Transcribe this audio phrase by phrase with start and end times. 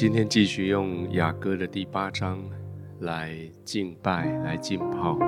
[0.00, 2.38] 今天继续用雅歌的第八章
[3.00, 5.18] 来敬拜、来浸泡。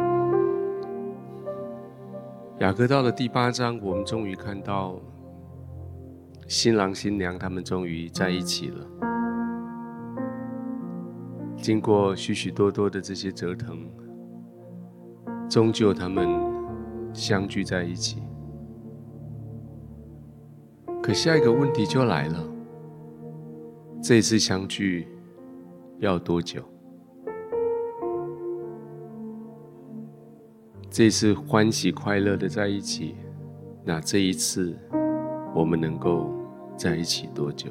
[2.61, 4.95] 雅歌到了第八章，我们终于看到
[6.47, 8.87] 新郎新娘他们终于在一起了。
[11.57, 13.77] 经过许许多多的这些折腾，
[15.49, 16.29] 终究他们
[17.13, 18.23] 相聚在一起。
[21.03, 22.60] 可下一个问题就来了。
[24.03, 25.07] 这次相聚
[25.99, 26.65] 要多久？
[30.91, 33.15] 这次欢喜快乐的在一起，
[33.85, 34.75] 那这一次
[35.55, 36.33] 我们能够
[36.77, 37.71] 在一起多久？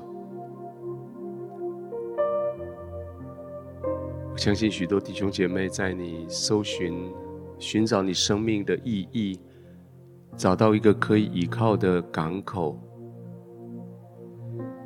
[4.32, 7.12] 我相信许多弟兄姐妹在你搜寻、
[7.58, 9.40] 寻找你生命的意义，
[10.38, 12.80] 找到一个可以依靠的港口。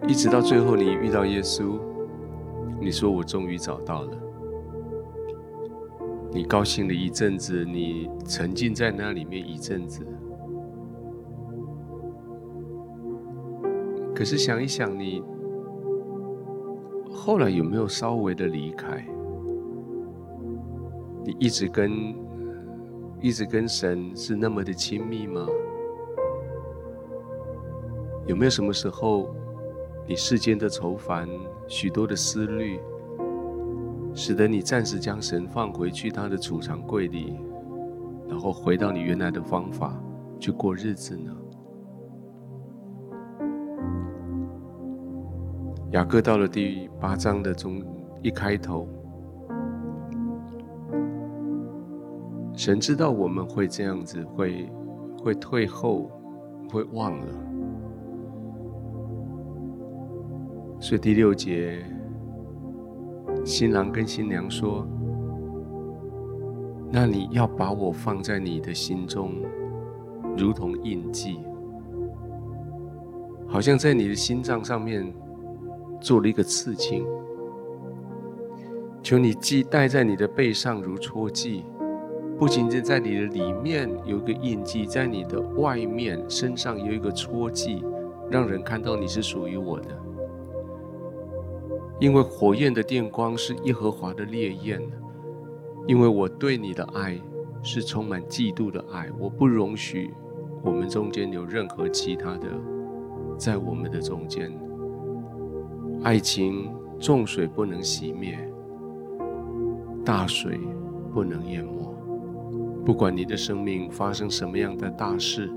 [0.06, 1.80] 一直到最后，你遇到耶稣，
[2.80, 4.12] 你说：“我终于找到了。”
[6.30, 10.06] 你高兴了一阵子，你沉浸在那里面一阵子。
[14.14, 15.24] 可是想一想，你
[17.12, 19.06] 后来有没有稍微的离开？
[21.24, 22.16] 你一直跟
[23.22, 25.48] 一直跟神是那么的亲密吗？
[28.28, 29.34] 有没有什么时候？
[30.06, 31.30] 你世间的愁烦，
[31.68, 32.78] 许多的思虑，
[34.14, 37.40] 使得你暂时将神放回去他的储藏柜里，
[38.28, 39.98] 然后回到你原来的方法
[40.40, 41.32] 去过日子呢？
[45.92, 47.82] 雅各到了第八章的中
[48.22, 48.88] 一开头，
[52.54, 54.70] 神知道我们会这样子，会
[55.24, 56.12] 会退后，
[56.70, 57.53] 会忘了。
[60.84, 61.82] 所以第六节，
[63.46, 64.86] 新郎跟新娘说
[66.92, 69.32] ：“那你要把我放在你的心中，
[70.38, 71.40] 如同印记，
[73.48, 75.10] 好像在你的心脏上面
[76.02, 77.06] 做了一个刺青。
[79.02, 81.64] 求你记戴在你的背上如戳记，
[82.38, 87.82] 不仅仅在你的里面有一个印记，在你的外面身上有一个戳记，
[88.30, 89.88] 让人看到你是属于我的。”
[92.00, 94.82] 因为火焰的电光是耶和华的烈焰，
[95.88, 97.20] 因为我对你的爱
[97.62, 100.14] 是充满嫉妒的爱，我不容许
[100.64, 102.48] 我们中间有任何其他的
[103.38, 104.52] 在我们的中间。
[106.04, 108.38] 爱情重水不能熄灭，
[110.04, 110.60] 大水
[111.14, 111.96] 不能淹没。
[112.84, 115.50] 不管你的生命发生什么样的大事，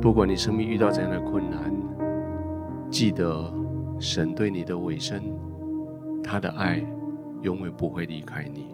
[0.00, 1.74] 不管你生命遇到怎样的困难，
[2.90, 3.52] 记得
[3.98, 5.22] 神对你的委身。
[6.22, 6.84] 他的爱
[7.42, 8.66] 永远不会离开你。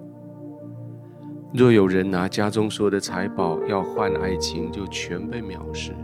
[1.52, 5.94] 若有人拿家中所有的财宝要换爱情，就全被藐视。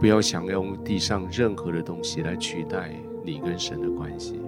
[0.00, 2.92] 不要想用地上任何的东西来取代
[3.24, 4.40] 你跟神的关系。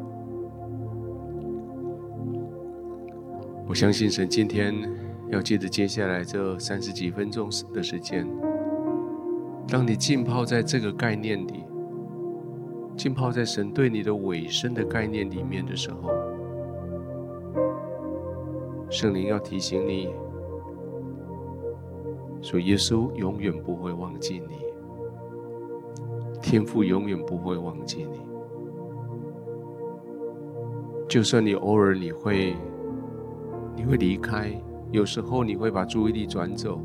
[3.68, 4.74] 我相信神今天
[5.30, 8.26] 要借着接下来这三十几分钟的时间，
[9.68, 11.61] 让你浸泡在这个概念里。
[12.96, 16.10] 浸泡在神对你的委身的概念里面的时候，
[18.90, 20.10] 圣灵要提醒你，
[22.40, 24.58] 说耶稣永远不会忘记你，
[26.40, 28.20] 天父永远不会忘记你。
[31.08, 32.54] 就算你偶尔你会，
[33.74, 34.52] 你会离开，
[34.90, 36.78] 有时候你会把注意力转走，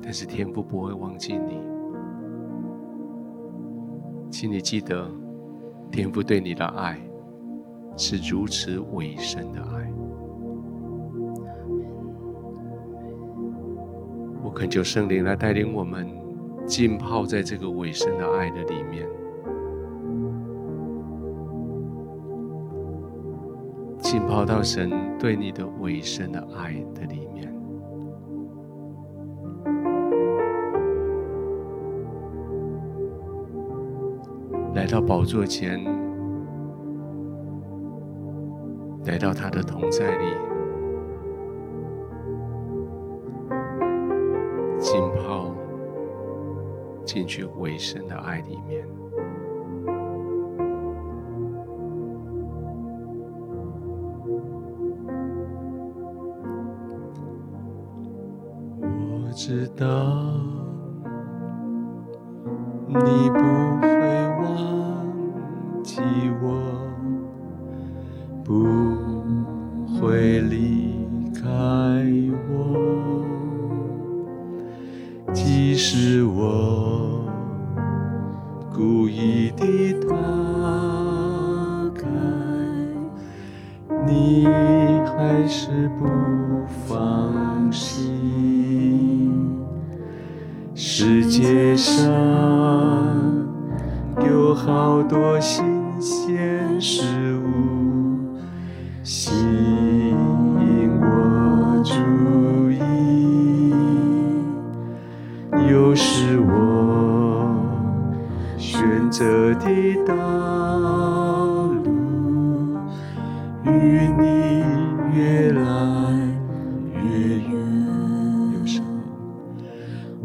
[0.00, 1.75] 但是天父不会忘记你。
[4.30, 5.10] 请你记得，
[5.90, 7.00] 天父对你的爱
[7.96, 9.90] 是如此委身的爱。
[14.42, 16.06] 我恳求圣灵来带领我们
[16.66, 19.08] 浸泡在这个委身的爱的里面，
[23.98, 27.45] 浸泡到神对你的委身的爱的里面。
[34.76, 35.82] 来到宝座前，
[39.06, 40.26] 来到他的同在里，
[44.78, 45.54] 浸泡
[47.06, 48.86] 进去委身的爱里面。
[58.82, 60.25] 我知道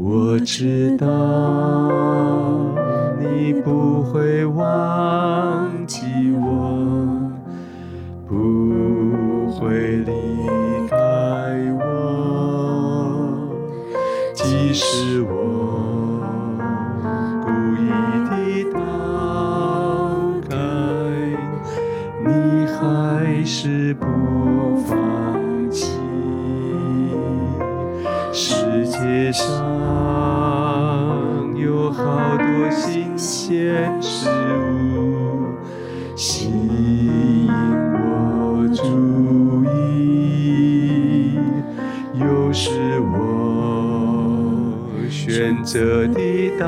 [0.04, 1.08] 我知道。
[3.20, 6.02] 你不会忘记
[6.42, 7.32] 我，
[8.28, 10.12] 不会离
[10.90, 10.98] 开
[11.80, 13.48] 我，
[14.34, 16.24] 即使我
[17.44, 17.86] 故意
[18.26, 18.34] 的
[18.74, 18.80] 逃
[20.50, 20.58] 开，
[22.26, 24.08] 你还是不
[24.88, 24.90] 放
[25.70, 25.92] 弃。
[28.34, 29.61] 世界上。
[33.52, 34.30] 些事
[34.96, 35.44] 物
[36.16, 37.50] 吸引
[37.94, 38.82] 我注
[39.66, 41.38] 意，
[42.18, 42.70] 又是
[43.12, 43.14] 我
[45.10, 46.18] 选择的
[46.58, 46.66] 道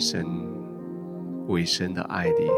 [0.00, 0.24] 神
[1.48, 2.50] 为神的爱里，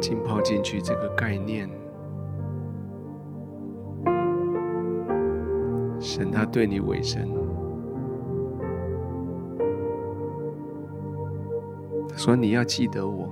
[0.00, 1.68] 浸泡进去这个概念，
[6.00, 7.28] 神他对你委身，
[12.08, 13.28] 他说你要记得我，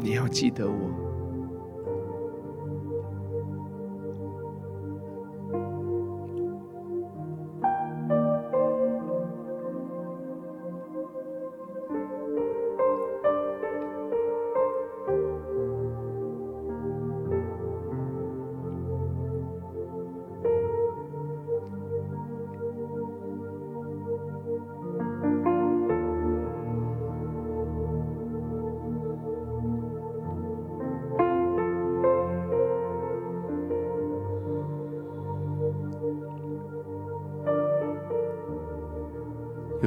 [0.00, 0.89] 你要记得我。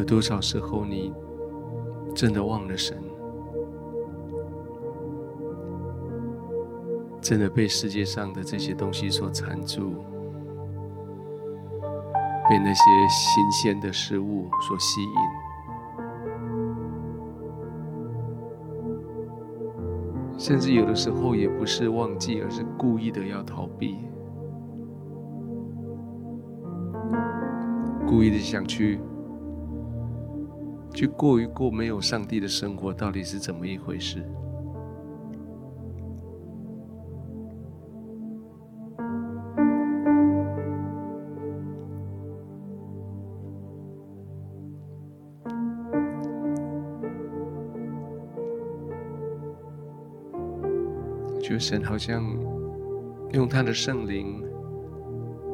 [0.04, 1.14] 有多少时候，你
[2.14, 3.02] 真的忘了神，
[7.22, 9.94] 真的被世界上的这些东西所缠住，
[12.50, 15.10] 被那些新鲜的事物所吸引，
[20.38, 24.00] 甚至有的时候也不是忘记，而是故意的要逃避，
[28.06, 29.00] 故意的想去。
[31.04, 34.24] 去过一过没有上帝的生活，到底是怎么一回事？
[51.42, 52.24] 觉得神好像
[53.34, 54.42] 用他的圣灵，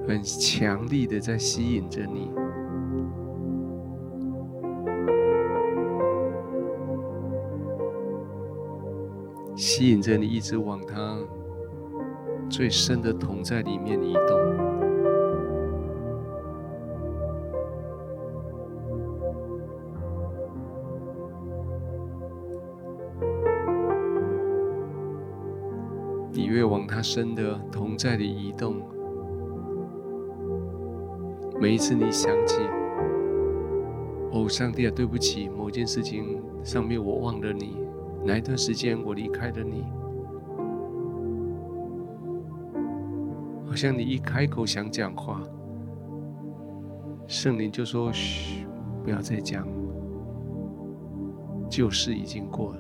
[0.08, 2.30] 很强力的在吸引着你。
[9.72, 11.16] 吸引着你，一直往他
[12.50, 14.40] 最深的同在里面移动。
[26.32, 28.82] 你越往他深的同在里移动，
[31.62, 32.60] 每一次你想起，
[34.32, 37.79] 哦，上帝啊，对不起，某件事情上面我忘了你。
[38.26, 39.86] 哪一段时间我离开了你？
[43.66, 45.42] 好像你一开口想讲话，
[47.28, 48.66] 圣灵就说：“嘘，
[49.04, 49.66] 不要再讲，
[51.70, 52.80] 旧事已经过了。”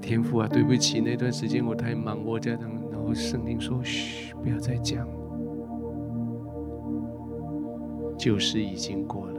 [0.00, 2.60] 天父啊，对不起，那段时间我太忙，我这样，
[2.90, 5.06] 然后圣灵说：“嘘，不要再讲。”
[8.24, 9.34] 旧事已经过了，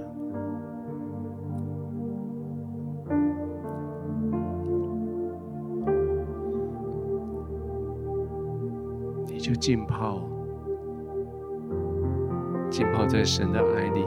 [9.26, 10.22] 你就浸泡，
[12.70, 14.06] 浸泡在神的爱里。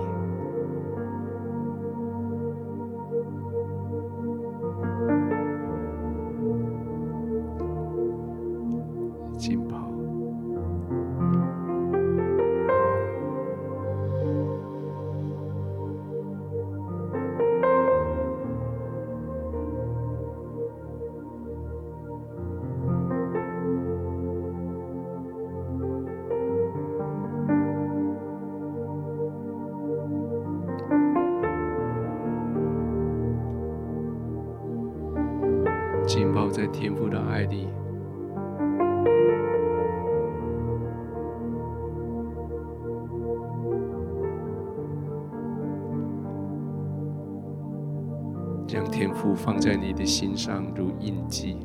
[48.68, 51.56] 将天赋放在你的心上如印记，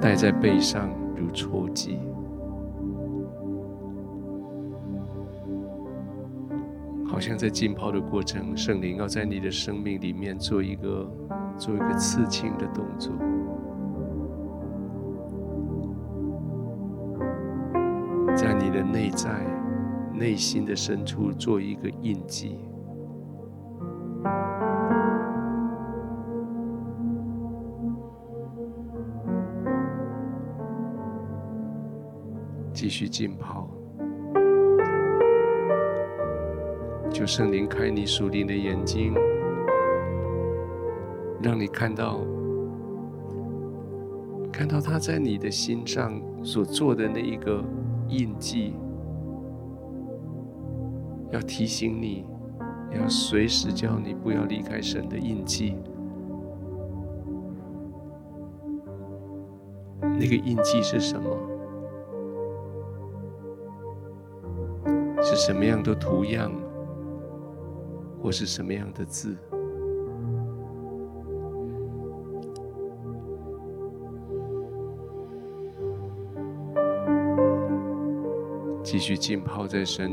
[0.00, 2.00] 戴在背上如戳记。
[7.06, 11.08] 好像在浸泡的过程，圣灵要在你的生命里面做一个
[11.56, 13.12] 做一个刺青的动作，
[18.34, 19.30] 在你的内在、
[20.12, 22.58] 内心的深处做一个印记，
[32.96, 33.68] 续浸泡。
[37.10, 39.12] 求圣灵开你属灵的眼睛，
[41.42, 42.20] 让你看到，
[44.50, 47.62] 看到他在你的心上所做的那一个
[48.08, 48.72] 印记，
[51.32, 52.24] 要提醒你，
[52.98, 55.74] 要随时叫你不要离开神的印记。
[60.00, 61.55] 那个印记是什么？
[65.36, 66.50] 什么样的图样？
[68.22, 69.36] 或是什么样的字？
[78.82, 80.10] 继续浸泡在神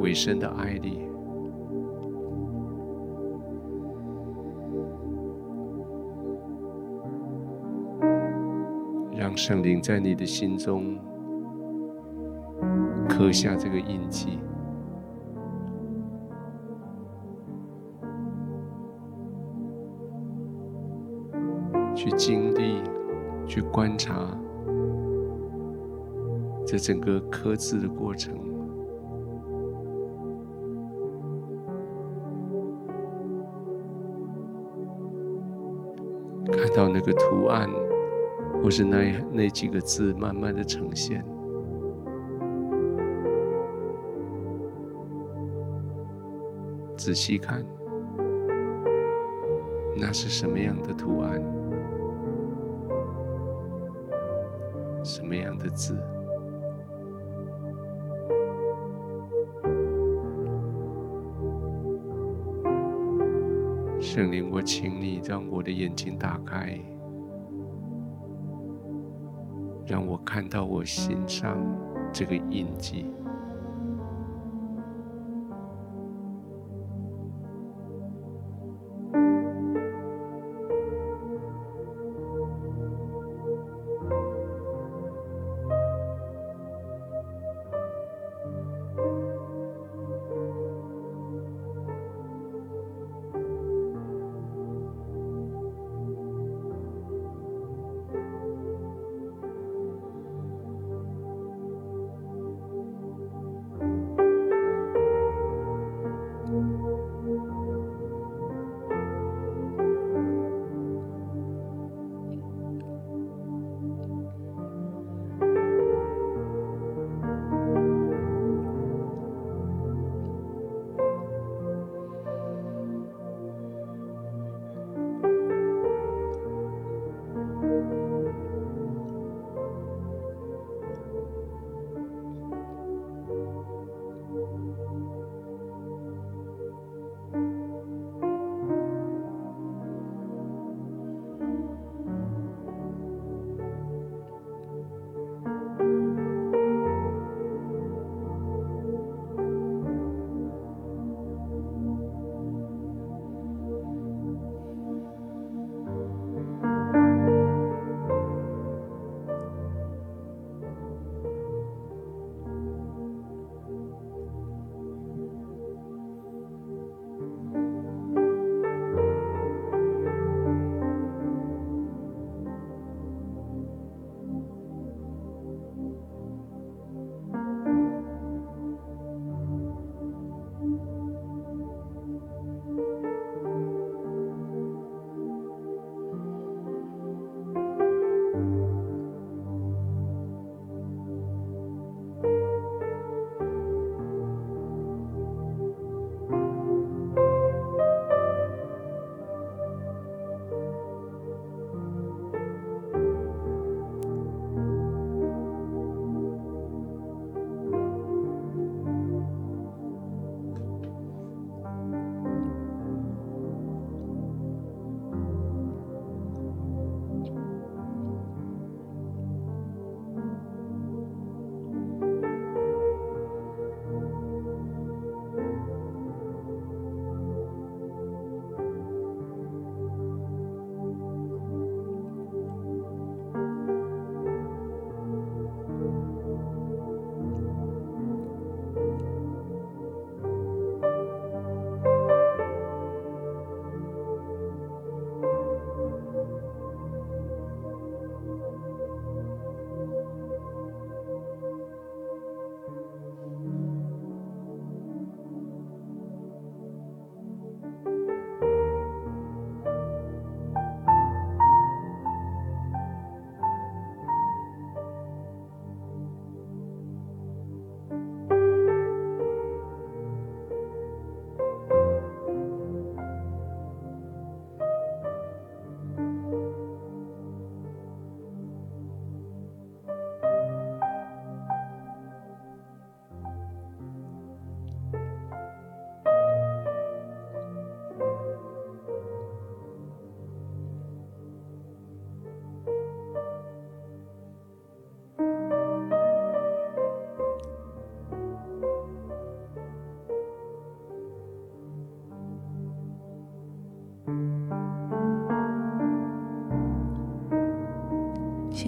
[0.00, 1.00] 为深的爱里，
[9.16, 10.98] 让圣灵在你的心中
[13.16, 14.40] 刻下这个印记。
[21.94, 22.82] 去经历，
[23.46, 24.36] 去观察
[26.66, 28.34] 这整个刻字的过程，
[36.50, 37.70] 看到那个图案，
[38.60, 41.24] 或是那那几个字慢慢的呈现，
[47.04, 47.62] 仔细看，
[49.94, 51.38] 那是什么样的图案？
[55.04, 55.94] 什么样的字？
[64.00, 66.80] 圣灵，我请你让我的眼睛打开，
[69.86, 71.58] 让我看到我心上
[72.10, 73.12] 这个印记。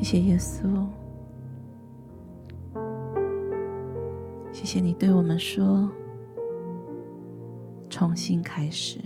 [0.08, 0.86] 谢耶稣，
[4.52, 5.90] 谢谢你对我们说，
[7.90, 9.00] 重新开始。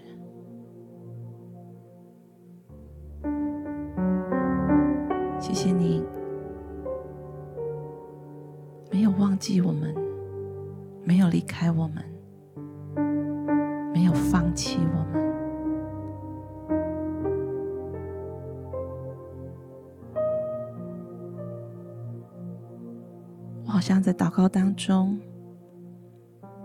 [24.87, 25.19] 中，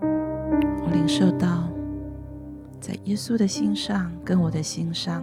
[0.00, 1.68] 我领受到，
[2.80, 5.22] 在耶稣的心上跟我的心上，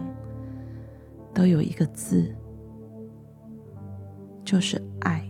[1.33, 2.31] 都有一个字。
[4.45, 5.25] 就是爱，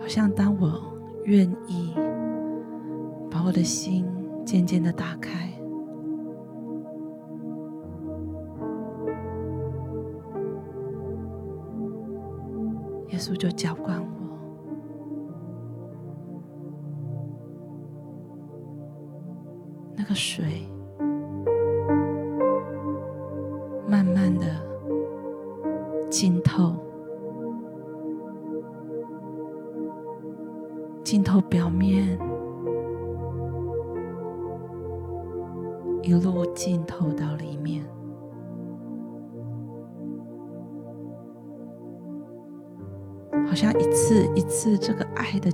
[0.00, 0.82] 好像当我
[1.26, 1.94] 愿意
[3.30, 4.04] 把我的心
[4.44, 5.51] 渐渐的打开，
[13.42, 14.01] 耶稣就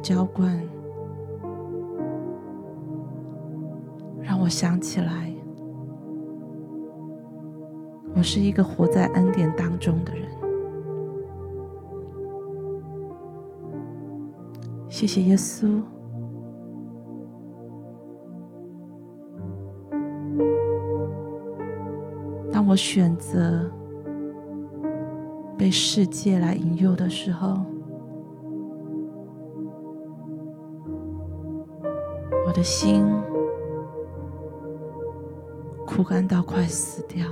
[0.08, 0.58] 浇灌，
[4.22, 5.30] 让我想起来，
[8.16, 10.26] 我是一个活在恩典当中的人。
[14.88, 15.82] 谢谢耶稣。
[22.50, 23.70] 当我选择
[25.58, 27.58] 被世界来引诱的时候，
[32.58, 33.06] 的心
[35.86, 37.24] 枯干到快死掉。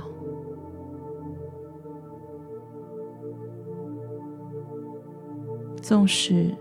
[5.81, 6.55] 纵使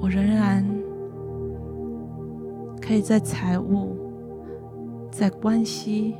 [0.00, 0.64] 我仍然
[2.80, 3.94] 可以在财务、
[5.10, 6.16] 在关系、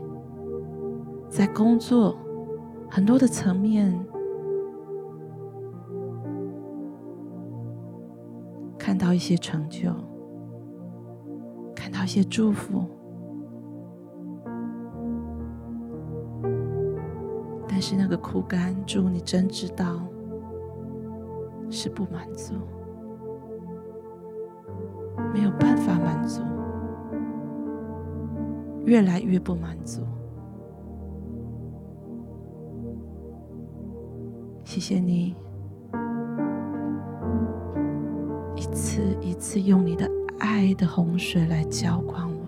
[1.31, 2.15] 在工作
[2.91, 3.99] 很多的层面
[8.99, 9.91] 到一些成就，
[11.75, 12.85] 看到一些祝福，
[17.69, 20.03] 但是那个枯干，主，你真知道
[21.71, 22.55] 是不满足。
[25.35, 26.43] 没有办法满足，
[28.85, 30.03] 越来越不满足。
[34.65, 35.35] 谢谢你，
[38.79, 42.47] 一次一次用你的爱的洪水来浇灌我。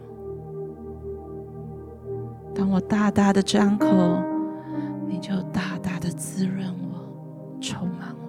[2.55, 3.89] 当我大大的张口，
[5.09, 7.01] 你就大大的滋润我，
[7.61, 8.29] 充满我。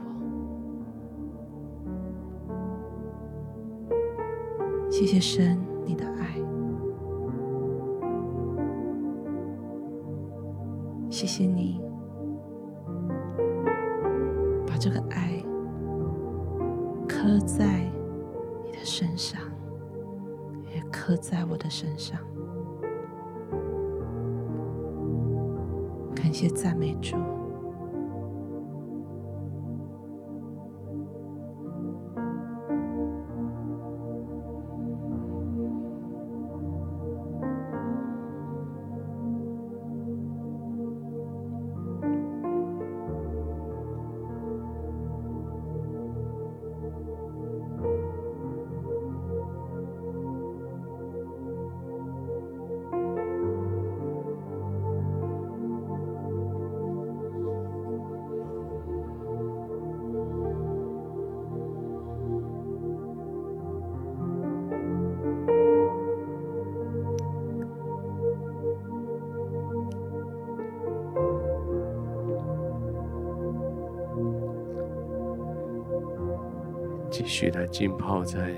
[4.89, 5.55] 谢谢神，
[77.21, 78.51] 继续来浸泡在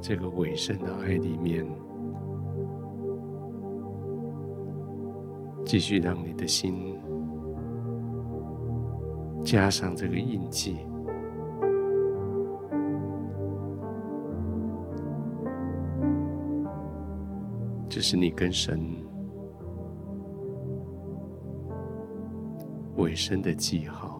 [0.00, 1.62] 这个委身的爱里面，
[5.62, 6.98] 继续让你的心
[9.44, 10.78] 加上这个印记，
[17.90, 18.80] 这是你跟神
[22.96, 24.19] 尾声的记号。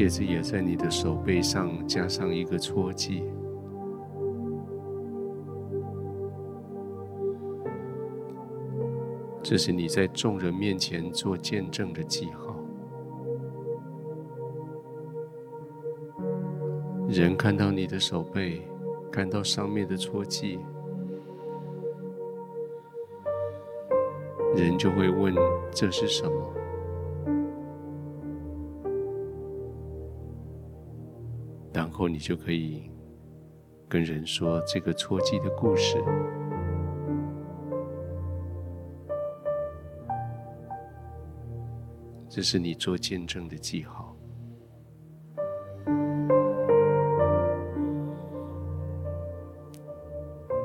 [0.00, 3.22] 戒指，也在你的手背上加上一个戳记。
[9.42, 12.56] 这是你在众人面前做见证的记号。
[17.06, 18.62] 人看到你的手背，
[19.12, 20.58] 看到上面的戳记，
[24.56, 25.34] 人就会问：
[25.70, 26.59] 这是什么？
[31.80, 32.90] 然后你就可以
[33.88, 35.96] 跟人说这个戳记的故事。
[42.28, 44.14] 这是你做见证的记号。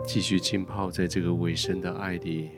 [0.06, 2.52] 继续浸泡在这个尾声的爱里，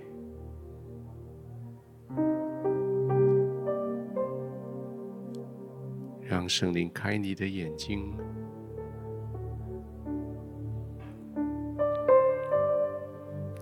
[6.22, 8.13] 让圣灵开你的眼睛，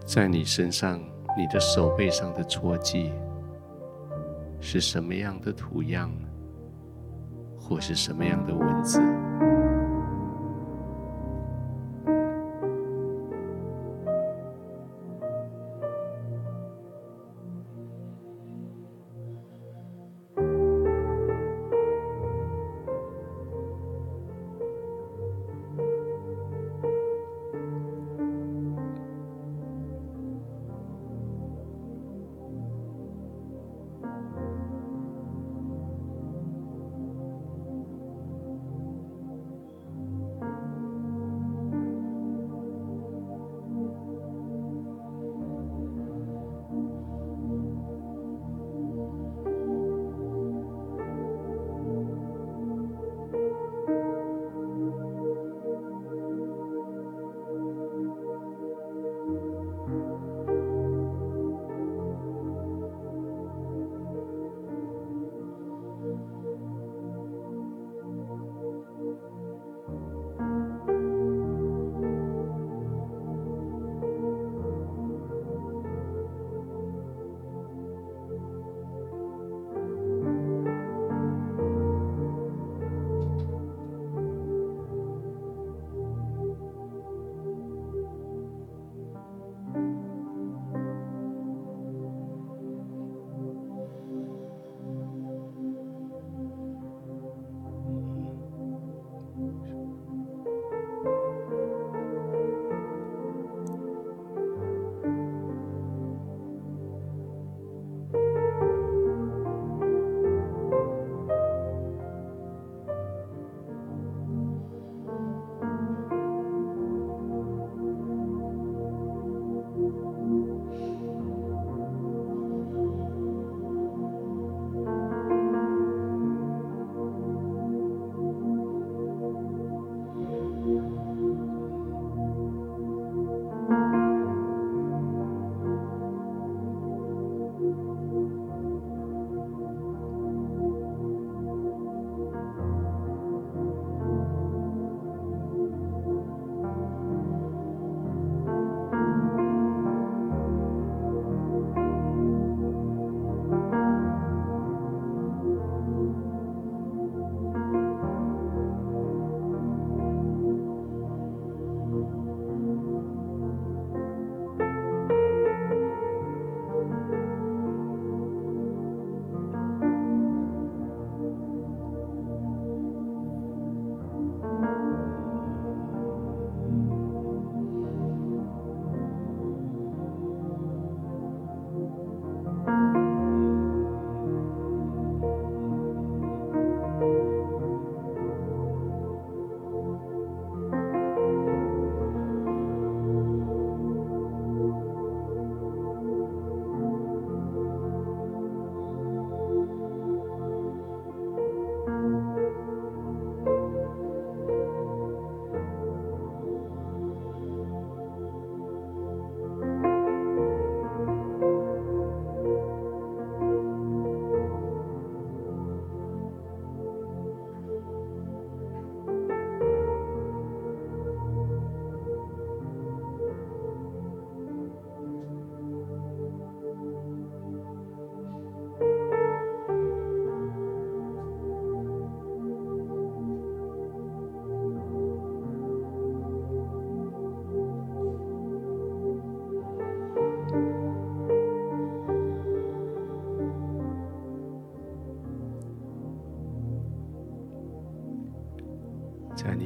[0.05, 0.99] 在你身上、
[1.35, 3.11] 你的手背上的戳记。
[4.61, 6.11] 是什么样的图样，
[7.59, 8.99] 或是什么样的文字？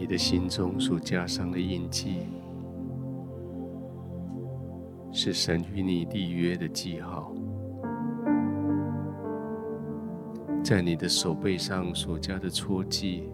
[0.10, 2.22] 你的心中所加上的印记，
[5.12, 7.32] 是神与你立约的记号；
[10.64, 13.30] 在你的手背上所加的戳记，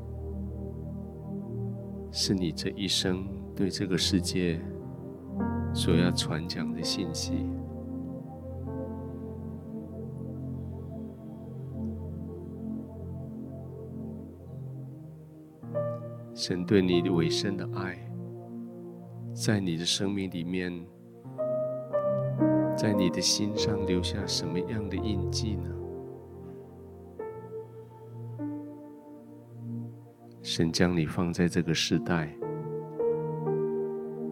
[2.12, 4.60] 是你这一生对这个世界
[5.74, 7.46] 所要传讲的信息。
[16.48, 17.98] 神对你的委身的爱，
[19.34, 20.72] 在你的生命里面，
[22.78, 25.68] 在你的心上留下什么样的印记呢？
[30.44, 32.32] 神将你放在这个时代，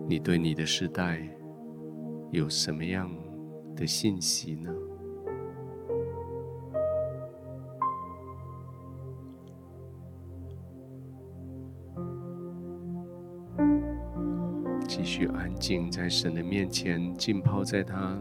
[0.08, 1.20] 你对你的时代
[2.30, 3.10] 有什么样
[3.76, 4.72] 的信息呢？
[15.14, 18.20] 去安静在神的面前，浸泡在他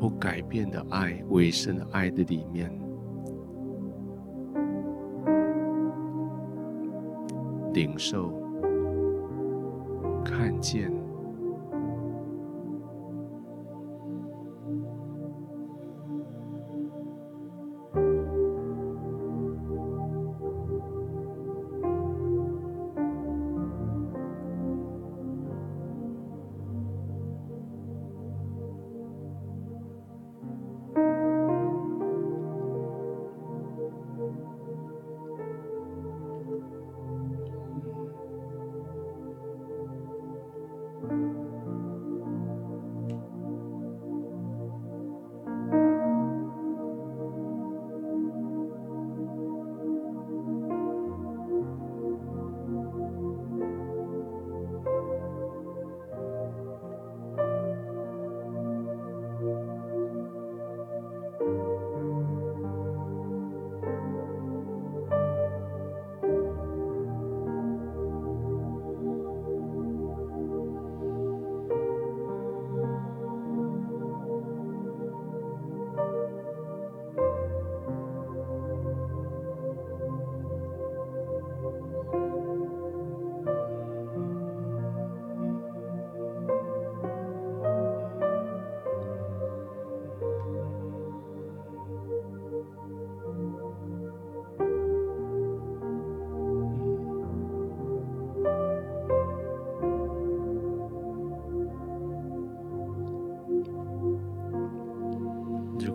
[0.00, 2.68] 不改变的爱、为神的爱的里面，
[7.72, 8.42] 领受、
[10.24, 10.99] 看见。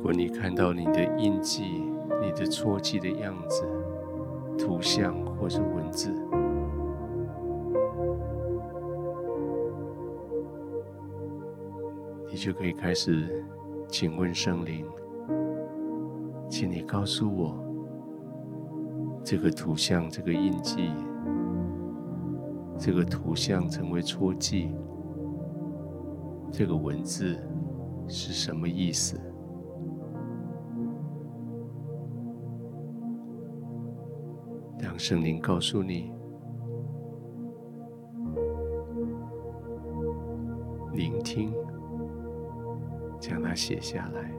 [0.06, 1.82] 如果你看到你的印记、
[2.22, 3.66] 你的戳记的样子、
[4.56, 6.14] 图像或是文字，
[12.30, 13.44] 你就可以开始
[13.88, 14.86] 请问圣灵，
[16.48, 17.58] 请你告诉我，
[19.24, 20.92] 这个图像、这个印记、
[22.78, 24.70] 这个图像成为戳记，
[26.52, 27.36] 这个文字
[28.08, 29.20] 是什么意思？
[35.08, 36.12] 圣灵告诉你，
[40.94, 41.54] 聆听，
[43.20, 44.35] 将它写下来。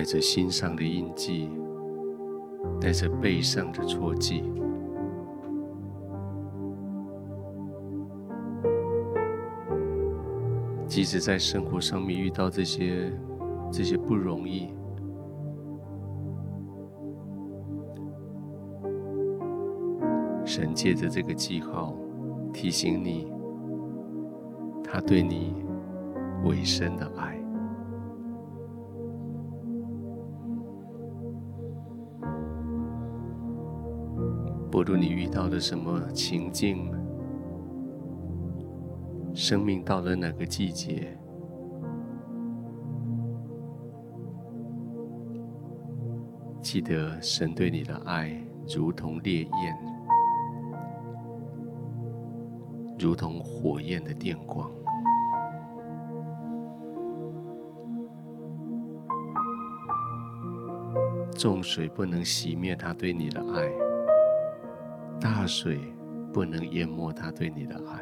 [0.00, 1.50] 带着心上的印记，
[2.80, 4.42] 带着背上的戳记。
[10.86, 13.12] 即使在生活上面遇到这些
[13.70, 14.72] 这些不容易，
[20.46, 21.94] 神借着这个记号
[22.54, 23.30] 提醒你，
[24.82, 25.54] 他对你
[26.46, 27.38] 委身的爱。
[34.70, 36.90] 不论你遇到了什么情境。
[39.32, 41.16] 生命到了哪个季节，
[46.60, 48.36] 记得神对你的爱
[48.68, 49.78] 如同烈焰，
[52.98, 54.68] 如同火焰的电光。
[61.36, 63.70] 众水不能熄灭他对你的爱，
[65.20, 65.78] 大水
[66.32, 68.00] 不能淹没他对你的爱。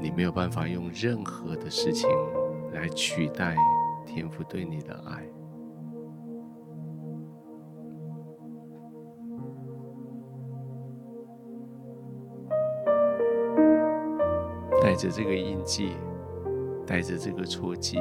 [0.00, 2.08] 你没有办法用任何的事情
[2.72, 3.54] 来取代
[4.06, 5.22] 天父对你的爱。
[14.82, 15.92] 带着这个印记，
[16.86, 17.98] 带着这个戳记。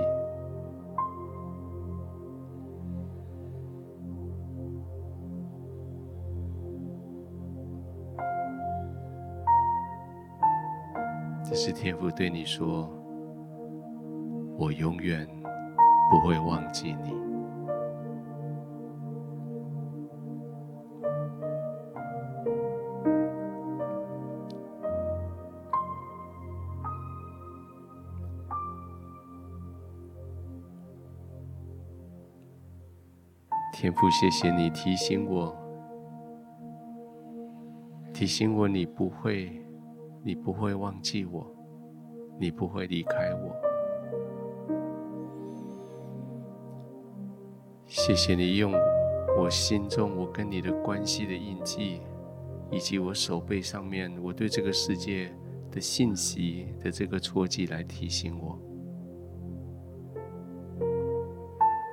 [11.65, 12.91] 是天父对你说
[14.59, 15.25] ：“我永远
[16.11, 17.13] 不会忘记你。”
[33.71, 35.55] 天父，谢谢你提醒我，
[38.13, 39.62] 提醒我你不会。
[40.25, 41.45] 你不会忘记我，
[42.39, 43.53] 你不会离开我。
[47.85, 48.71] 谢谢你用
[49.37, 52.01] 我心中我跟你的关系的印记，
[52.71, 55.29] 以及我手背上面我对这个世界
[55.69, 58.57] 的信息的这个戳记来提醒我。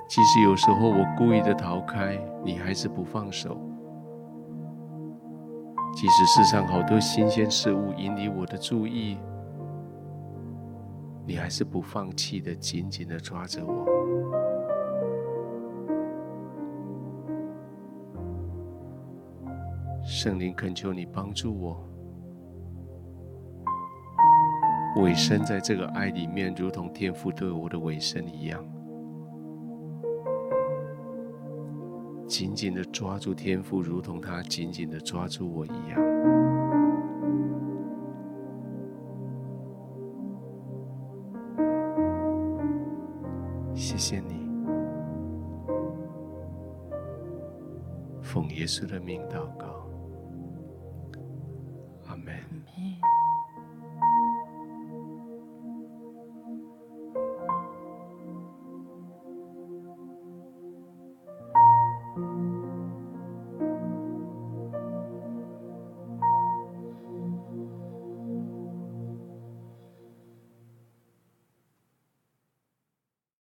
[0.09, 3.61] 即使有时候我故意的逃开，你还是不放手。
[6.01, 9.19] 即使世上好多新鲜事物引起我的注意，
[11.27, 13.85] 你还是不放弃的，紧紧的抓着我。
[20.03, 21.87] 圣灵恳求你帮助我，
[25.03, 28.65] 委身在这个爱里面，如同天父对我的委身一样。
[32.31, 35.99] 紧紧的抓住天父，如同他紧紧的抓住我一样。
[43.75, 44.49] 谢谢你，
[48.23, 49.89] 奉耶稣的名祷告，
[52.07, 52.33] 阿门。